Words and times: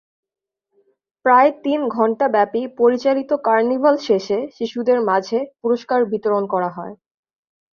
প্রায় 1.25 1.49
তিন 1.63 1.79
ঘণ্টাব্যাপী 1.89 2.61
পরিচালিত 2.79 3.31
কার্নিভাল 3.47 3.95
শেষে 4.07 4.37
শিশুদের 4.55 4.99
মাঝে 5.09 5.39
পুরস্কার 5.61 5.99
বিতরণ 6.11 6.43
করা 6.53 6.69
হয়। 6.69 6.95